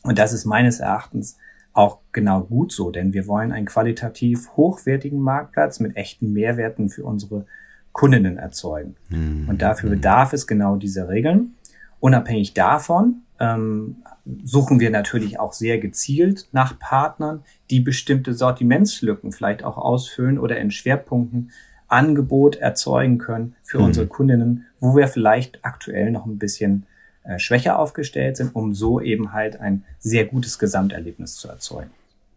Und 0.03 0.19
das 0.19 0.33
ist 0.33 0.45
meines 0.45 0.79
Erachtens 0.79 1.38
auch 1.75 2.00
genau 2.13 2.41
gut 2.41 2.72
so, 2.72 2.89
denn 2.89 3.13
wir 3.13 3.27
wollen 3.27 3.51
einen 3.51 3.65
qualitativ 3.65 4.50
hochwertigen 4.55 5.20
Marktplatz 5.20 5.79
mit 5.79 5.98
echten 5.98 6.32
Mehrwerten 6.32 6.89
für 6.89 7.03
unsere 7.03 7.46
Kundinnen 7.91 8.38
erzeugen. 8.38 8.96
Mhm. 9.10 9.50
Und 9.50 9.62
dafür 9.62 9.89
bedarf 9.89 10.34
es 10.34 10.48
genau 10.48 10.77
dieser 10.77 11.10
Regeln. 11.10 11.55
Unabhängig 12.00 12.53
davon 12.53 13.24
ähm, 13.39 13.98
suchen 14.44 14.79
wir 14.79 14.89
natürlich 14.89 15.39
auch 15.39 15.51
sehr 15.51 15.77
gezielt 15.77 16.48
nach 16.53 16.79
Partnern, 16.79 17.44
die 17.70 17.82
bestimmte 17.82 18.34
Sortimentslücken 18.34 19.34
vielleicht 19.34 19.63
auch 19.63 19.77
ausfüllen 19.77 20.39
oder 20.39 20.58
in 20.58 20.72
Schwerpunkten 20.72 21.51
Angebot 21.88 22.55
erzeugen 22.55 23.17
können 23.17 23.55
für 23.63 23.79
mhm. 23.79 23.86
unsere 23.86 24.08
Kundinnen, 24.08 24.65
wo 24.79 24.96
wir 24.96 25.10
vielleicht 25.10 25.63
aktuell 25.63 26.12
noch 26.12 26.25
ein 26.25 26.38
bisschen 26.38 26.86
äh, 27.27 27.39
schwächer 27.39 27.79
aufgestellt 27.79 28.38
sind, 28.38 28.55
um 28.55 28.74
so 28.74 29.01
eben 29.01 29.34
halt 29.34 29.60
ein 29.60 29.84
sehr 30.00 30.25
gutes 30.25 30.60
Gesamterlebnis 30.60 31.36
zu 31.36 31.48
erzeugen. 31.48 31.91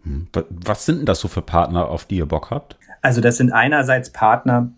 Hm. 0.04 0.28
Was 0.48 0.86
sind 0.86 0.98
denn 0.98 1.06
das 1.06 1.20
so 1.20 1.28
für 1.28 1.42
Partner, 1.42 1.88
auf 1.88 2.04
die 2.04 2.16
ihr 2.16 2.26
Bock 2.26 2.50
habt? 2.50 2.76
Also 3.02 3.20
das 3.20 3.36
sind 3.36 3.52
einerseits 3.52 4.10
Partner, 4.10 4.70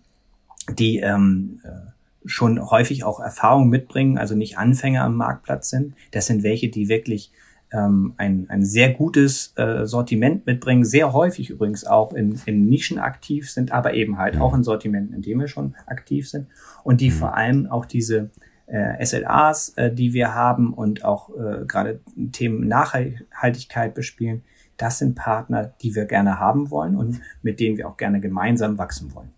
die 0.77 0.97
ähm, 0.97 1.61
äh, 1.63 1.91
schon 2.25 2.69
häufig 2.69 3.03
auch 3.03 3.19
Erfahrung 3.19 3.69
mitbringen, 3.69 4.17
also 4.17 4.35
nicht 4.35 4.57
Anfänger 4.57 5.03
am 5.03 5.15
Marktplatz 5.15 5.69
sind. 5.69 5.95
Das 6.11 6.27
sind 6.27 6.43
welche, 6.43 6.69
die 6.69 6.87
wirklich 6.87 7.31
ähm, 7.71 8.13
ein, 8.17 8.45
ein 8.49 8.65
sehr 8.65 8.91
gutes 8.91 9.53
äh, 9.55 9.85
Sortiment 9.85 10.45
mitbringen, 10.45 10.83
sehr 10.83 11.13
häufig 11.13 11.49
übrigens 11.49 11.85
auch 11.85 12.13
in, 12.13 12.39
in 12.45 12.67
Nischen 12.67 12.99
aktiv 12.99 13.49
sind, 13.49 13.71
aber 13.71 13.93
eben 13.93 14.17
halt 14.17 14.39
auch 14.39 14.53
in 14.53 14.63
Sortimenten, 14.63 15.15
in 15.15 15.21
denen 15.21 15.39
wir 15.39 15.47
schon 15.47 15.75
aktiv 15.85 16.29
sind 16.29 16.47
und 16.83 17.01
die 17.01 17.09
mhm. 17.09 17.13
vor 17.13 17.35
allem 17.35 17.67
auch 17.67 17.85
diese 17.85 18.29
äh, 18.71 19.05
SLAs, 19.05 19.69
äh, 19.75 19.91
die 19.91 20.13
wir 20.13 20.33
haben 20.33 20.73
und 20.73 21.03
auch 21.03 21.29
äh, 21.29 21.65
gerade 21.65 21.99
Themen 22.31 22.67
Nachhaltigkeit 22.67 23.93
bespielen, 23.93 24.43
das 24.77 24.99
sind 24.99 25.15
Partner, 25.15 25.73
die 25.81 25.93
wir 25.93 26.05
gerne 26.05 26.39
haben 26.39 26.71
wollen 26.71 26.95
und 26.95 27.21
mit 27.41 27.59
denen 27.59 27.77
wir 27.77 27.87
auch 27.87 27.97
gerne 27.97 28.21
gemeinsam 28.21 28.77
wachsen 28.77 29.13
wollen. 29.13 29.31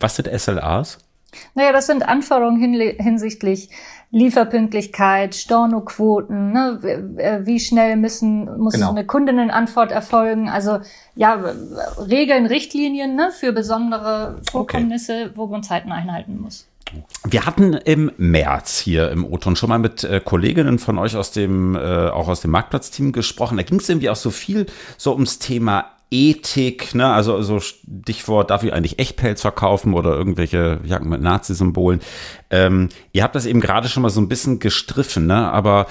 Was 0.00 0.16
sind 0.16 0.28
SLAs? 0.28 0.98
Naja, 1.54 1.72
das 1.72 1.86
sind 1.86 2.06
Anforderungen 2.06 2.60
hinsichtlich 3.00 3.70
Lieferpünktlichkeit, 4.10 5.34
Stornoquoten, 5.34 6.52
ne? 6.52 7.40
wie 7.44 7.58
schnell 7.58 7.96
müssen, 7.96 8.58
muss 8.58 8.74
genau. 8.74 8.90
eine 8.90 9.06
Kundinnenantwort 9.06 9.92
erfolgen. 9.92 10.50
Also 10.50 10.80
ja, 11.14 11.42
Regeln, 11.98 12.44
Richtlinien 12.44 13.14
ne? 13.14 13.30
für 13.30 13.52
besondere 13.52 14.40
Vorkommnisse, 14.50 15.26
okay. 15.26 15.32
wo 15.34 15.46
man 15.46 15.62
Zeiten 15.62 15.90
einhalten 15.92 16.38
muss. 16.38 16.66
Wir 17.24 17.46
hatten 17.46 17.74
im 17.74 18.10
März 18.16 18.78
hier 18.78 19.10
im 19.10 19.24
O-Ton 19.24 19.56
schon 19.56 19.68
mal 19.68 19.78
mit 19.78 20.04
äh, 20.04 20.20
Kolleginnen 20.24 20.78
von 20.78 20.98
euch 20.98 21.16
aus 21.16 21.30
dem, 21.30 21.74
äh, 21.76 22.08
auch 22.08 22.28
aus 22.28 22.40
dem 22.40 22.50
Marktplatzteam 22.50 23.12
gesprochen. 23.12 23.56
Da 23.56 23.62
ging 23.62 23.78
es 23.78 23.88
irgendwie 23.88 24.10
auch 24.10 24.16
so 24.16 24.30
viel 24.30 24.66
so 24.98 25.12
ums 25.12 25.38
Thema 25.38 25.86
Ethik, 26.12 26.94
ne, 26.94 27.10
also 27.10 27.40
so 27.40 27.58
Stichwort, 27.58 28.50
darf 28.50 28.62
ich 28.62 28.72
eigentlich 28.74 28.98
Echtpelz 28.98 29.40
verkaufen 29.40 29.94
oder 29.94 30.14
irgendwelche 30.14 30.80
Jacken 30.84 31.08
mit 31.08 31.22
Nazi-Symbolen. 31.22 32.00
Ähm, 32.50 32.90
ihr 33.12 33.22
habt 33.22 33.34
das 33.34 33.46
eben 33.46 33.60
gerade 33.60 33.88
schon 33.88 34.02
mal 34.02 34.10
so 34.10 34.20
ein 34.20 34.28
bisschen 34.28 34.58
gestriffen, 34.58 35.26
ne, 35.26 35.50
aber 35.50 35.86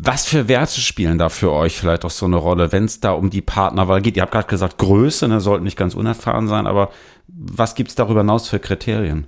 was 0.00 0.24
für 0.26 0.48
Werte 0.48 0.80
spielen 0.80 1.18
da 1.18 1.28
für 1.28 1.52
euch 1.52 1.76
vielleicht 1.76 2.04
auch 2.04 2.10
so 2.10 2.24
eine 2.24 2.36
Rolle, 2.36 2.72
wenn 2.72 2.84
es 2.84 3.00
da 3.00 3.10
um 3.12 3.28
die 3.28 3.42
Partnerwahl 3.42 4.00
geht? 4.00 4.16
Ihr 4.16 4.22
habt 4.22 4.32
gerade 4.32 4.48
gesagt, 4.48 4.78
Größe, 4.78 5.28
ne, 5.28 5.40
sollten 5.40 5.64
nicht 5.64 5.76
ganz 5.76 5.94
unerfahren 5.94 6.48
sein, 6.48 6.66
aber 6.66 6.90
was 7.26 7.74
gibt's 7.74 7.94
darüber 7.94 8.20
hinaus 8.20 8.48
für 8.48 8.58
Kriterien? 8.58 9.26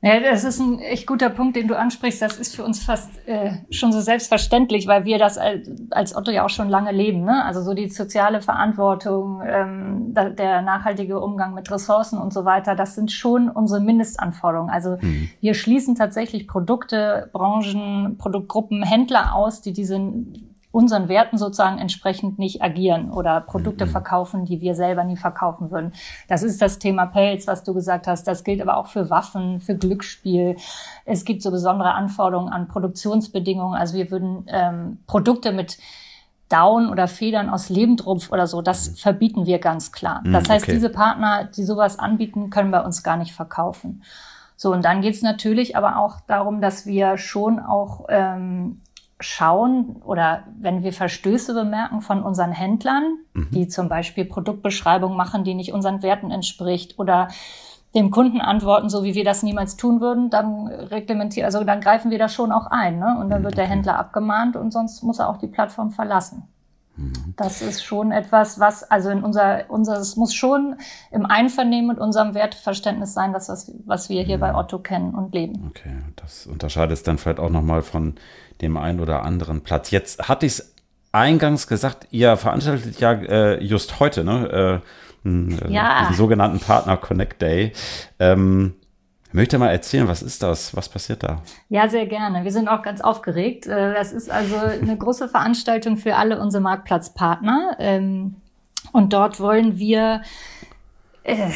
Ja, 0.00 0.20
das 0.20 0.44
ist 0.44 0.60
ein 0.60 0.78
echt 0.78 1.08
guter 1.08 1.28
Punkt, 1.28 1.56
den 1.56 1.66
du 1.66 1.76
ansprichst. 1.76 2.22
Das 2.22 2.36
ist 2.38 2.54
für 2.54 2.64
uns 2.64 2.84
fast 2.84 3.10
äh, 3.26 3.54
schon 3.70 3.92
so 3.92 4.00
selbstverständlich, 4.00 4.86
weil 4.86 5.04
wir 5.04 5.18
das 5.18 5.38
als, 5.38 5.68
als 5.90 6.14
Otto 6.14 6.30
ja 6.30 6.44
auch 6.44 6.50
schon 6.50 6.68
lange 6.68 6.92
leben. 6.92 7.24
Ne? 7.24 7.44
Also 7.44 7.62
so 7.62 7.74
die 7.74 7.88
soziale 7.88 8.40
Verantwortung, 8.40 9.42
ähm, 9.44 10.14
der 10.14 10.62
nachhaltige 10.62 11.18
Umgang 11.18 11.52
mit 11.52 11.68
Ressourcen 11.68 12.18
und 12.18 12.32
so 12.32 12.44
weiter, 12.44 12.76
das 12.76 12.94
sind 12.94 13.10
schon 13.10 13.48
unsere 13.48 13.80
Mindestanforderungen. 13.80 14.70
Also 14.70 14.98
mhm. 15.00 15.30
wir 15.40 15.54
schließen 15.54 15.96
tatsächlich 15.96 16.46
Produkte, 16.46 17.28
Branchen, 17.32 18.18
Produktgruppen, 18.18 18.84
Händler 18.84 19.34
aus, 19.34 19.62
die 19.62 19.72
diese 19.72 19.98
unseren 20.70 21.08
Werten 21.08 21.38
sozusagen 21.38 21.78
entsprechend 21.78 22.38
nicht 22.38 22.62
agieren 22.62 23.10
oder 23.10 23.40
Produkte 23.40 23.86
mhm. 23.86 23.90
verkaufen, 23.90 24.44
die 24.44 24.60
wir 24.60 24.74
selber 24.74 25.04
nie 25.04 25.16
verkaufen 25.16 25.70
würden. 25.70 25.92
Das 26.28 26.42
ist 26.42 26.60
das 26.60 26.78
Thema 26.78 27.06
Pelz, 27.06 27.46
was 27.46 27.64
du 27.64 27.72
gesagt 27.74 28.06
hast. 28.06 28.24
Das 28.24 28.44
gilt 28.44 28.60
aber 28.60 28.76
auch 28.76 28.86
für 28.86 29.08
Waffen, 29.10 29.60
für 29.60 29.76
Glücksspiel. 29.76 30.56
Es 31.04 31.24
gibt 31.24 31.42
so 31.42 31.50
besondere 31.50 31.94
Anforderungen 31.94 32.52
an 32.52 32.68
Produktionsbedingungen. 32.68 33.78
Also 33.78 33.96
wir 33.96 34.10
würden 34.10 34.44
ähm, 34.48 34.98
Produkte 35.06 35.52
mit 35.52 35.78
Down 36.48 36.88
oder 36.88 37.08
Federn 37.08 37.50
aus 37.50 37.68
Lebendrupf 37.68 38.32
oder 38.32 38.46
so, 38.46 38.62
das 38.62 38.90
mhm. 38.90 38.94
verbieten 38.96 39.46
wir 39.46 39.58
ganz 39.58 39.92
klar. 39.92 40.22
Mhm, 40.24 40.32
das 40.32 40.48
heißt, 40.48 40.64
okay. 40.64 40.72
diese 40.72 40.88
Partner, 40.90 41.44
die 41.44 41.64
sowas 41.64 41.98
anbieten, 41.98 42.50
können 42.50 42.70
bei 42.70 42.80
uns 42.80 43.02
gar 43.02 43.16
nicht 43.16 43.32
verkaufen. 43.32 44.02
So, 44.56 44.72
und 44.72 44.84
dann 44.84 45.02
geht's 45.02 45.22
natürlich 45.22 45.76
aber 45.76 45.98
auch 45.98 46.20
darum, 46.26 46.60
dass 46.60 46.84
wir 46.84 47.16
schon 47.16 47.60
auch 47.60 48.06
ähm, 48.08 48.80
schauen 49.20 49.96
oder 50.04 50.44
wenn 50.58 50.82
wir 50.82 50.92
Verstöße 50.92 51.54
bemerken 51.54 52.00
von 52.00 52.22
unseren 52.22 52.52
Händlern, 52.52 53.18
mhm. 53.34 53.48
die 53.50 53.68
zum 53.68 53.88
Beispiel 53.88 54.24
Produktbeschreibungen 54.24 55.16
machen, 55.16 55.44
die 55.44 55.54
nicht 55.54 55.72
unseren 55.72 56.02
Werten 56.02 56.30
entspricht 56.30 56.98
oder 56.98 57.28
dem 57.94 58.10
Kunden 58.10 58.40
antworten, 58.40 58.90
so 58.90 59.02
wie 59.02 59.14
wir 59.14 59.24
das 59.24 59.42
niemals 59.42 59.76
tun 59.76 60.00
würden, 60.00 60.30
dann 60.30 60.68
reglementieren, 60.68 61.46
also 61.46 61.64
dann 61.64 61.80
greifen 61.80 62.10
wir 62.10 62.18
da 62.18 62.28
schon 62.28 62.52
auch 62.52 62.66
ein, 62.66 62.98
ne? 62.98 63.16
Und 63.18 63.30
dann 63.30 63.42
wird 63.42 63.56
der 63.56 63.66
Händler 63.66 63.98
abgemahnt 63.98 64.56
und 64.56 64.72
sonst 64.72 65.02
muss 65.02 65.18
er 65.18 65.28
auch 65.28 65.38
die 65.38 65.46
Plattform 65.46 65.90
verlassen. 65.90 66.44
Mhm. 66.96 67.34
Das 67.36 67.62
ist 67.62 67.82
schon 67.82 68.12
etwas, 68.12 68.60
was, 68.60 68.82
also 68.90 69.08
in 69.10 69.22
unser, 69.22 69.64
unser, 69.68 69.98
es 69.98 70.16
muss 70.16 70.34
schon 70.34 70.76
im 71.10 71.24
Einvernehmen 71.24 71.88
mit 71.88 71.98
unserem 71.98 72.34
Wertverständnis 72.34 73.14
sein, 73.14 73.32
das, 73.32 73.48
was, 73.48 73.72
was 73.86 74.08
wir 74.08 74.22
hier 74.22 74.38
bei 74.38 74.52
mhm. 74.52 74.58
Otto 74.58 74.78
kennen 74.80 75.14
und 75.14 75.32
leben. 75.32 75.68
Okay, 75.68 75.96
das 76.16 76.46
unterscheidet 76.46 76.92
es 76.92 77.02
dann 77.04 77.16
vielleicht 77.16 77.40
auch 77.40 77.50
nochmal 77.50 77.82
von 77.82 78.16
dem 78.60 78.76
einen 78.76 79.00
oder 79.00 79.22
anderen 79.22 79.62
Platz. 79.62 79.90
Jetzt 79.90 80.28
hatte 80.28 80.46
ich 80.46 80.52
es 80.52 80.74
eingangs 81.12 81.66
gesagt, 81.66 82.08
ihr 82.10 82.36
veranstaltet 82.36 83.00
ja 83.00 83.12
äh, 83.12 83.62
just 83.62 84.00
heute, 84.00 84.24
ne? 84.24 84.82
Äh, 85.24 85.28
äh, 85.28 85.72
ja. 85.72 86.00
diesen 86.00 86.14
sogenannten 86.14 86.60
Partner 86.60 86.96
Connect 86.96 87.42
Day. 87.42 87.72
Ähm, 88.18 88.74
Möchte 89.30 89.58
mal 89.58 89.68
erzählen, 89.68 90.08
was 90.08 90.22
ist 90.22 90.42
das? 90.42 90.74
Was 90.74 90.88
passiert 90.88 91.22
da? 91.22 91.42
Ja, 91.68 91.86
sehr 91.88 92.06
gerne. 92.06 92.44
Wir 92.44 92.52
sind 92.52 92.66
auch 92.66 92.82
ganz 92.82 93.02
aufgeregt. 93.02 93.66
Äh, 93.66 93.92
das 93.92 94.12
ist 94.12 94.30
also 94.30 94.56
eine 94.56 94.96
große 94.96 95.28
Veranstaltung 95.28 95.98
für 95.98 96.16
alle 96.16 96.40
unsere 96.40 96.62
Marktplatzpartner. 96.62 97.76
Ähm, 97.78 98.36
und 98.92 99.12
dort 99.12 99.38
wollen 99.38 99.78
wir 99.78 100.22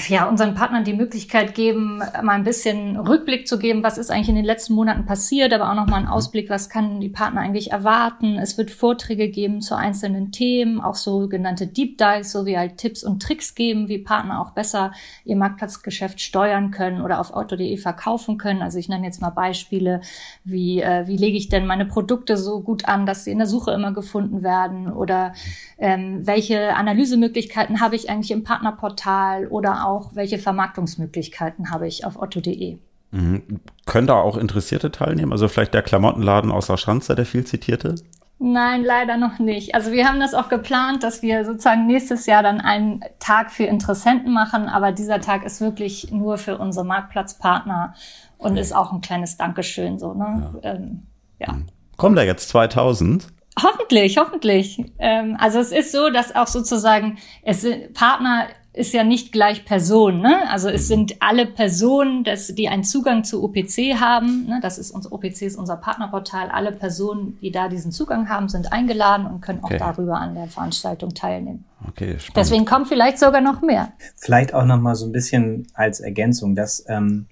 ja, 0.09 0.29
unseren 0.29 0.55
Partnern 0.55 0.85
die 0.85 0.93
Möglichkeit 0.93 1.55
geben, 1.55 1.99
mal 2.23 2.33
ein 2.33 2.45
bisschen 2.45 2.97
Rückblick 2.97 3.49
zu 3.49 3.59
geben, 3.59 3.83
was 3.83 3.97
ist 3.97 4.11
eigentlich 4.11 4.29
in 4.29 4.35
den 4.35 4.45
letzten 4.45 4.75
Monaten 4.75 5.07
passiert, 5.07 5.53
aber 5.53 5.71
auch 5.71 5.75
nochmal 5.75 6.01
einen 6.01 6.09
Ausblick, 6.09 6.51
was 6.51 6.69
kann 6.69 7.01
die 7.01 7.09
Partner 7.09 7.41
eigentlich 7.41 7.73
erwarten. 7.73 8.39
Es 8.39 8.59
wird 8.59 8.71
Vorträge 8.71 9.29
geben 9.29 9.61
zu 9.61 9.75
einzelnen 9.75 10.33
Themen, 10.33 10.81
auch 10.81 10.95
sogenannte 10.95 11.67
Deep 11.67 11.97
Dives, 11.97 12.33
so 12.33 12.45
wie 12.45 12.59
halt 12.59 12.77
Tipps 12.77 13.03
und 13.03 13.23
Tricks 13.23 13.55
geben, 13.55 13.89
wie 13.89 13.99
Partner 13.99 14.41
auch 14.41 14.51
besser 14.51 14.93
ihr 15.25 15.37
Marktplatzgeschäft 15.37 16.21
steuern 16.21 16.71
können 16.71 17.01
oder 17.01 17.19
auf 17.21 17.33
auto.de 17.33 17.77
verkaufen 17.77 18.37
können. 18.39 18.63
Also 18.63 18.79
ich 18.79 18.89
nenne 18.89 19.07
jetzt 19.07 19.23
mal 19.23 19.31
Beispiele, 19.31 20.03
wie, 20.45 20.83
äh, 20.83 21.07
wie 21.07 21.17
lege 21.17 21.37
ich 21.37 21.49
denn 21.49 21.67
meine 21.67 21.87
Produkte 21.87 22.37
so 22.37 22.61
gut 22.61 22.87
an, 22.87 23.07
dass 23.07 23.25
sie 23.25 23.31
in 23.31 23.39
der 23.39 23.47
Suche 23.47 23.71
immer 23.71 23.93
gefunden 23.93 24.43
werden 24.43 24.93
oder 24.93 25.33
ähm, 25.79 26.27
welche 26.27 26.75
Analysemöglichkeiten 26.75 27.81
habe 27.81 27.97
ich 27.97 28.11
eigentlich 28.11 28.33
im 28.33 28.45
Partnerportal 28.45 29.47
oder 29.47 29.62
auch 29.67 30.15
welche 30.15 30.39
Vermarktungsmöglichkeiten 30.39 31.71
habe 31.71 31.87
ich 31.87 32.05
auf 32.05 32.21
otto.de. 32.21 32.79
Mhm. 33.13 33.61
Können 33.87 34.07
da 34.07 34.15
auch 34.15 34.37
Interessierte 34.37 34.91
teilnehmen? 34.91 35.33
Also 35.33 35.49
vielleicht 35.49 35.75
der 35.75 35.83
Klamottenladen 35.83 36.51
aus 36.51 36.67
der 36.67 36.79
Schanze, 36.79 37.15
der 37.15 37.27
viel 37.27 37.45
zitierte? 37.45 37.95
Nein, 38.39 38.83
leider 38.83 39.19
noch 39.19 39.39
nicht. 39.39 39.75
Also 39.77 39.93
wir 39.93 40.09
haben 40.09 40.19
das 40.19 40.35
auch 40.35 40.49
geplant, 40.49 41.05
dass 41.05 41.23
wir 41.23 41.45
sozusagen 41.45 41.87
nächstes 41.87 42.27
Jahr 42.27 42.43
dann 42.43 42.61
einen 42.61 43.05
Tag 43.21 43.53
für 43.53 43.65
Interessenten 43.65 44.33
machen, 44.33 44.69
aber 44.69 44.91
dieser 44.91 45.21
Tag 45.21 45.45
ist 45.45 45.61
wirklich 45.61 46.11
nur 46.11 46.39
für 46.39 46.59
unsere 46.59 46.85
Marktplatzpartner 46.85 47.95
und 48.39 48.57
ist 48.57 48.75
auch 48.75 48.93
ein 48.93 49.01
kleines 49.01 49.37
Dankeschön 49.37 50.01
so. 50.01 50.15
Ne? 50.15 50.61
Ja. 50.63 50.73
Ähm, 50.73 51.03
ja. 51.39 51.53
Mhm. 51.53 51.67
Kommen 51.97 52.17
da 52.17 52.23
jetzt 52.23 52.49
2000? 52.49 53.29
Hoffentlich, 53.63 54.19
hoffentlich. 54.19 54.83
Ähm, 54.99 55.37
also 55.39 55.61
es 55.61 55.71
ist 55.71 55.93
so, 55.93 56.11
dass 56.11 56.35
auch 56.35 56.47
sozusagen 56.49 57.19
es 57.43 57.65
Partner 57.95 58.47
ist 58.75 58.95
ja 58.95 59.05
nicht 59.05 59.33
gleich 59.33 59.65
Person. 59.67 60.21
Ne? 60.21 60.49
Also 60.49 60.71
es 60.71 60.89
sind 60.89 61.17
alle 61.21 61.45
Personen, 61.45 62.25
das, 62.25 62.55
die 62.55 62.69
einen 62.69 62.85
Zugang 62.85 63.23
zu 63.23 63.45
OPC 63.45 64.01
haben. 64.01 64.47
Ne? 64.47 64.61
Das 64.63 64.79
ist 64.79 64.91
unser 64.93 65.13
OPC 65.13 65.43
ist 65.43 65.57
unser 65.57 65.77
Partnerportal. 65.77 66.49
Alle 66.49 66.73
Personen, 66.73 67.37
die 67.43 67.51
da 67.51 67.69
diesen 67.69 67.93
Zugang 67.93 68.31
haben, 68.31 68.49
sind 68.49 68.73
eingeladen 68.73 69.27
und 69.27 69.43
können 69.43 69.59
okay. 69.63 69.75
auch 69.75 69.95
darüber 69.95 70.17
an 70.17 70.35
der 70.35 70.47
Veranstaltung 70.47 71.13
teilnehmen. 71.13 71.65
Okay, 71.87 72.19
spannend. 72.19 72.37
Deswegen 72.37 72.65
kommen 72.65 72.87
vielleicht 72.87 73.19
sogar 73.19 73.43
noch 73.43 73.61
mehr. 73.61 73.93
Vielleicht 74.17 74.55
auch 74.55 74.65
noch 74.65 74.81
mal 74.81 74.95
so 74.95 75.05
ein 75.05 75.13
bisschen 75.13 75.67
als 75.75 76.01
Ergänzung, 76.01 76.55
dass 76.55 76.85
ähm, 76.89 77.27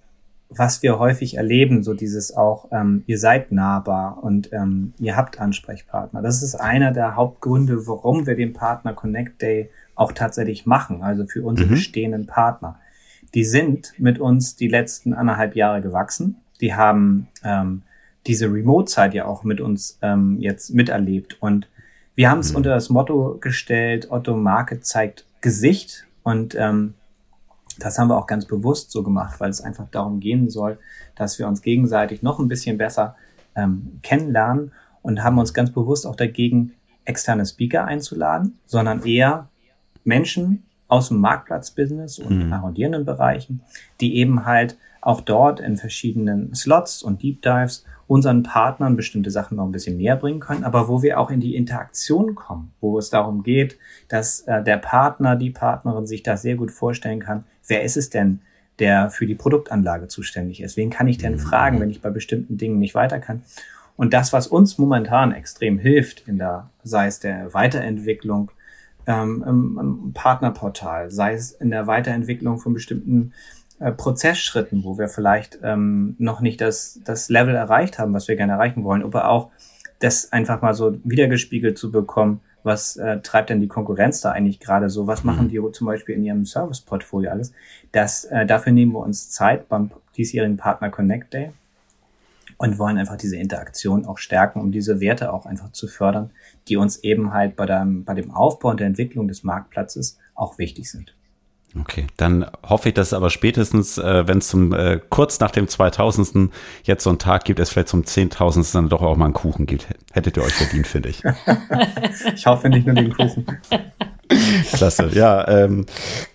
was 0.50 0.82
wir 0.82 0.98
häufig 0.98 1.36
erleben, 1.36 1.82
so 1.84 1.94
dieses 1.94 2.36
auch, 2.36 2.68
ähm, 2.72 3.04
ihr 3.06 3.18
seid 3.18 3.52
nahbar 3.52 4.18
und 4.22 4.52
ähm, 4.52 4.92
ihr 4.98 5.16
habt 5.16 5.40
Ansprechpartner. 5.40 6.22
Das 6.22 6.42
ist 6.42 6.56
einer 6.56 6.90
der 6.90 7.14
Hauptgründe, 7.14 7.86
warum 7.86 8.26
wir 8.26 8.34
den 8.34 8.52
Partner 8.52 8.92
Connect 8.92 9.40
Day 9.40 9.70
auch 10.00 10.12
tatsächlich 10.12 10.64
machen, 10.64 11.02
also 11.02 11.26
für 11.26 11.44
unsere 11.44 11.68
mhm. 11.68 11.72
bestehenden 11.72 12.26
Partner. 12.26 12.80
Die 13.34 13.44
sind 13.44 13.92
mit 13.98 14.18
uns 14.18 14.56
die 14.56 14.66
letzten 14.66 15.12
anderthalb 15.12 15.54
Jahre 15.54 15.82
gewachsen. 15.82 16.36
Die 16.62 16.74
haben 16.74 17.28
ähm, 17.44 17.82
diese 18.26 18.46
Remote-Zeit 18.46 19.12
ja 19.12 19.26
auch 19.26 19.44
mit 19.44 19.60
uns 19.60 19.98
ähm, 20.00 20.38
jetzt 20.40 20.72
miterlebt. 20.72 21.36
Und 21.40 21.68
wir 22.14 22.30
haben 22.30 22.38
es 22.38 22.50
mhm. 22.50 22.56
unter 22.56 22.70
das 22.70 22.88
Motto 22.88 23.36
gestellt, 23.40 24.10
Otto 24.10 24.34
Marke 24.36 24.80
zeigt 24.80 25.26
Gesicht. 25.42 26.06
Und 26.22 26.54
ähm, 26.54 26.94
das 27.78 27.98
haben 27.98 28.08
wir 28.08 28.16
auch 28.16 28.26
ganz 28.26 28.46
bewusst 28.46 28.90
so 28.90 29.02
gemacht, 29.02 29.38
weil 29.38 29.50
es 29.50 29.60
einfach 29.60 29.86
darum 29.90 30.18
gehen 30.18 30.48
soll, 30.48 30.78
dass 31.14 31.38
wir 31.38 31.46
uns 31.46 31.60
gegenseitig 31.60 32.22
noch 32.22 32.38
ein 32.38 32.48
bisschen 32.48 32.78
besser 32.78 33.16
ähm, 33.54 34.00
kennenlernen 34.02 34.72
und 35.02 35.22
haben 35.22 35.38
uns 35.38 35.52
ganz 35.52 35.70
bewusst 35.70 36.06
auch 36.06 36.16
dagegen, 36.16 36.72
externe 37.04 37.44
Speaker 37.44 37.84
einzuladen, 37.84 38.58
sondern 38.66 39.04
eher 39.04 39.49
Menschen 40.10 40.64
aus 40.88 41.08
dem 41.08 41.18
Marktplatzbusiness 41.18 42.18
und 42.18 42.46
mhm. 42.46 42.52
arrondierenden 42.52 43.04
Bereichen, 43.04 43.62
die 44.00 44.16
eben 44.16 44.44
halt 44.44 44.76
auch 45.00 45.20
dort 45.20 45.60
in 45.60 45.76
verschiedenen 45.76 46.54
Slots 46.54 47.02
und 47.02 47.22
Deep 47.22 47.42
Dives 47.42 47.84
unseren 48.08 48.42
Partnern 48.42 48.96
bestimmte 48.96 49.30
Sachen 49.30 49.56
noch 49.56 49.64
ein 49.64 49.70
bisschen 49.70 49.96
näher 49.96 50.16
bringen 50.16 50.40
können, 50.40 50.64
aber 50.64 50.88
wo 50.88 51.00
wir 51.00 51.20
auch 51.20 51.30
in 51.30 51.38
die 51.38 51.54
Interaktion 51.54 52.34
kommen, 52.34 52.72
wo 52.80 52.98
es 52.98 53.08
darum 53.08 53.44
geht, 53.44 53.78
dass 54.08 54.40
äh, 54.40 54.64
der 54.64 54.78
Partner, 54.78 55.36
die 55.36 55.50
Partnerin 55.50 56.08
sich 56.08 56.24
da 56.24 56.36
sehr 56.36 56.56
gut 56.56 56.72
vorstellen 56.72 57.20
kann, 57.20 57.44
wer 57.68 57.84
ist 57.84 57.96
es 57.96 58.10
denn, 58.10 58.40
der 58.80 59.10
für 59.10 59.26
die 59.26 59.36
Produktanlage 59.36 60.08
zuständig 60.08 60.60
ist? 60.60 60.76
Wen 60.76 60.90
kann 60.90 61.06
ich 61.06 61.18
denn 61.18 61.34
mhm. 61.34 61.38
fragen, 61.38 61.78
wenn 61.78 61.90
ich 61.90 62.02
bei 62.02 62.10
bestimmten 62.10 62.56
Dingen 62.58 62.80
nicht 62.80 62.96
weiter 62.96 63.20
kann? 63.20 63.42
Und 63.96 64.12
das, 64.12 64.32
was 64.32 64.48
uns 64.48 64.76
momentan 64.76 65.32
extrem 65.32 65.78
hilft 65.78 66.26
in 66.26 66.38
der, 66.38 66.68
sei 66.82 67.06
es 67.06 67.20
der 67.20 67.54
Weiterentwicklung 67.54 68.50
ähm, 69.06 69.44
im, 69.46 70.12
Partnerportal, 70.14 71.10
sei 71.10 71.34
es 71.34 71.52
in 71.52 71.70
der 71.70 71.86
Weiterentwicklung 71.86 72.58
von 72.58 72.74
bestimmten 72.74 73.32
äh, 73.78 73.92
Prozessschritten, 73.92 74.84
wo 74.84 74.98
wir 74.98 75.08
vielleicht 75.08 75.58
ähm, 75.62 76.16
noch 76.18 76.40
nicht 76.40 76.60
das, 76.60 77.00
das 77.04 77.28
Level 77.28 77.54
erreicht 77.54 77.98
haben, 77.98 78.12
was 78.12 78.28
wir 78.28 78.36
gerne 78.36 78.52
erreichen 78.52 78.84
wollen, 78.84 79.02
aber 79.02 79.28
auch 79.28 79.50
das 79.98 80.32
einfach 80.32 80.62
mal 80.62 80.74
so 80.74 80.98
wiedergespiegelt 81.04 81.76
zu 81.78 81.90
bekommen, 81.90 82.40
was 82.62 82.96
äh, 82.96 83.20
treibt 83.20 83.50
denn 83.50 83.60
die 83.60 83.68
Konkurrenz 83.68 84.20
da 84.20 84.32
eigentlich 84.32 84.60
gerade 84.60 84.90
so, 84.90 85.06
was 85.06 85.24
machen 85.24 85.46
mhm. 85.46 85.48
die 85.48 85.72
zum 85.72 85.86
Beispiel 85.86 86.14
in 86.14 86.24
ihrem 86.24 86.44
Service-Portfolio 86.44 87.30
alles. 87.30 87.52
Das, 87.92 88.24
äh, 88.24 88.46
dafür 88.46 88.72
nehmen 88.72 88.92
wir 88.92 89.00
uns 89.00 89.30
Zeit 89.30 89.68
beim 89.68 89.90
diesjährigen 90.16 90.56
Partner 90.56 90.90
Connect 90.90 91.32
Day 91.32 91.52
und 92.60 92.78
wollen 92.78 92.98
einfach 92.98 93.16
diese 93.16 93.38
Interaktion 93.38 94.04
auch 94.04 94.18
stärken, 94.18 94.60
um 94.60 94.70
diese 94.70 95.00
Werte 95.00 95.32
auch 95.32 95.46
einfach 95.46 95.72
zu 95.72 95.88
fördern, 95.88 96.30
die 96.68 96.76
uns 96.76 96.98
eben 96.98 97.32
halt 97.32 97.56
bei 97.56 97.64
dem, 97.64 98.04
bei 98.04 98.12
dem 98.12 98.30
Aufbau 98.30 98.68
und 98.68 98.80
der 98.80 98.86
Entwicklung 98.86 99.28
des 99.28 99.44
Marktplatzes 99.44 100.18
auch 100.34 100.58
wichtig 100.58 100.90
sind. 100.90 101.14
Okay, 101.78 102.06
dann 102.18 102.44
hoffe 102.62 102.90
ich, 102.90 102.94
dass 102.94 103.08
es 103.08 103.12
aber 103.14 103.30
spätestens, 103.30 103.96
äh, 103.96 104.28
wenn 104.28 104.38
es 104.38 104.48
zum 104.48 104.74
äh, 104.74 105.00
kurz 105.08 105.40
nach 105.40 105.52
dem 105.52 105.68
2000. 105.68 106.52
jetzt 106.82 107.02
so 107.02 107.08
einen 107.08 107.18
Tag 107.18 107.44
gibt, 107.44 107.60
es 107.60 107.70
vielleicht 107.70 107.88
zum 107.88 108.02
10.000. 108.02 108.74
dann 108.74 108.90
doch 108.90 109.00
auch 109.00 109.16
mal 109.16 109.24
einen 109.24 109.34
Kuchen 109.34 109.64
gibt. 109.64 109.86
Hättet 110.12 110.36
ihr 110.36 110.42
euch 110.42 110.52
verdient, 110.52 110.86
finde 110.86 111.08
ich. 111.08 111.22
ich 112.34 112.44
hoffe 112.44 112.68
nicht 112.68 112.86
nur 112.86 112.94
den 112.94 113.14
Kuchen. 113.14 113.46
Klasse. 114.74 115.08
Ja, 115.14 115.48
ähm, 115.48 115.86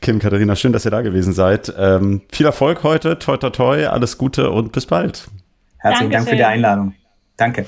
Kim, 0.01 0.17
Katharina, 0.17 0.55
schön, 0.55 0.73
dass 0.73 0.85
ihr 0.85 0.91
da 0.91 1.01
gewesen 1.01 1.33
seid. 1.33 1.71
Ähm, 1.77 2.23
viel 2.31 2.47
Erfolg 2.47 2.81
heute, 2.81 3.19
toi 3.19 3.37
toi 3.37 3.51
toi, 3.51 3.85
alles 3.85 4.17
Gute 4.17 4.49
und 4.49 4.71
bis 4.71 4.87
bald. 4.87 5.27
Herzlichen 5.85 6.11
Dankeschön. 6.11 6.11
Dank 6.11 6.29
für 6.29 6.35
die 6.35 6.43
Einladung. 6.45 6.93
Danke. 7.37 7.65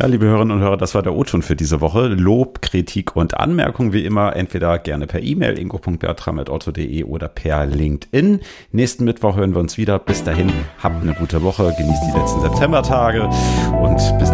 Ja, 0.00 0.06
liebe 0.06 0.26
Hörerinnen 0.26 0.56
und 0.56 0.62
Hörer, 0.62 0.76
das 0.76 0.96
war 0.96 1.02
der 1.02 1.14
O-Ton 1.14 1.42
für 1.42 1.54
diese 1.54 1.80
Woche. 1.80 2.08
Lob, 2.08 2.62
Kritik 2.62 3.14
und 3.14 3.38
Anmerkungen 3.38 3.92
wie 3.92 4.04
immer 4.04 4.34
entweder 4.34 4.78
gerne 4.80 5.06
per 5.06 5.22
E-Mail 5.22 5.56
ingo.bertram.otto.de 5.56 7.04
oder 7.04 7.28
per 7.28 7.66
LinkedIn. 7.66 8.40
Nächsten 8.72 9.04
Mittwoch 9.04 9.36
hören 9.36 9.54
wir 9.54 9.60
uns 9.60 9.78
wieder. 9.78 10.00
Bis 10.00 10.24
dahin, 10.24 10.52
habt 10.82 11.02
eine 11.02 11.14
gute 11.14 11.42
Woche, 11.42 11.72
genießt 11.78 12.02
die 12.12 12.18
letzten 12.18 12.40
Septembertage 12.40 13.22
und 13.22 14.18
bis 14.18 14.30